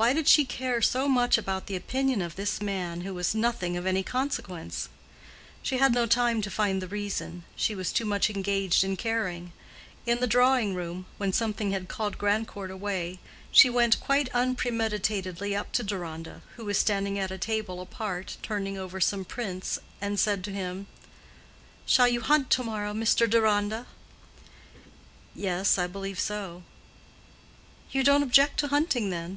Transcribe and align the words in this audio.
Why 0.00 0.14
did 0.14 0.28
she 0.28 0.46
care 0.46 0.80
so 0.80 1.06
much 1.08 1.36
about 1.36 1.66
the 1.66 1.76
opinion 1.76 2.22
of 2.22 2.34
this 2.34 2.62
man 2.62 3.02
who 3.02 3.12
was 3.12 3.34
"nothing 3.34 3.76
of 3.76 3.84
any 3.84 4.02
consequence"? 4.02 4.88
She 5.62 5.76
had 5.76 5.92
no 5.92 6.06
time 6.06 6.40
to 6.40 6.50
find 6.50 6.80
the 6.80 6.86
reason—she 6.88 7.74
was 7.74 7.92
too 7.92 8.06
much 8.06 8.30
engaged 8.30 8.82
in 8.82 8.96
caring. 8.96 9.52
In 10.06 10.18
the 10.20 10.26
drawing 10.26 10.74
room, 10.74 11.04
when 11.18 11.34
something 11.34 11.72
had 11.72 11.88
called 11.88 12.16
Grandcourt 12.16 12.70
away, 12.70 13.18
she 13.52 13.68
went 13.68 14.00
quite 14.00 14.30
unpremeditatedly 14.32 15.54
up 15.54 15.70
to 15.72 15.82
Deronda, 15.82 16.40
who 16.56 16.64
was 16.64 16.78
standing 16.78 17.18
at 17.18 17.30
a 17.30 17.36
table 17.36 17.78
apart, 17.82 18.38
turning 18.42 18.78
over 18.78 19.02
some 19.02 19.26
prints, 19.26 19.78
and 20.00 20.18
said 20.18 20.42
to 20.44 20.50
him, 20.50 20.86
"Shall 21.84 22.08
you 22.08 22.22
hunt 22.22 22.48
to 22.52 22.62
morrow, 22.64 22.94
Mr. 22.94 23.28
Deronda?" 23.28 23.84
"Yes, 25.34 25.76
I 25.76 25.86
believe 25.86 26.18
so." 26.18 26.62
"You 27.92 28.02
don't 28.02 28.22
object 28.22 28.58
to 28.60 28.68
hunting, 28.68 29.10
then?" 29.10 29.36